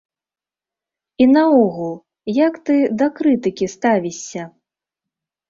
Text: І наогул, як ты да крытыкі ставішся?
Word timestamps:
І 1.25 1.27
наогул, 1.33 1.91
як 2.47 2.57
ты 2.71 2.79
да 3.03 3.07
крытыкі 3.21 3.71
ставішся? 3.75 4.49